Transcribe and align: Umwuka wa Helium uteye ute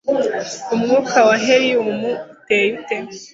Umwuka 0.73 1.17
wa 1.27 1.35
Helium 1.45 2.01
uteye 2.35 2.67
ute 2.75 2.95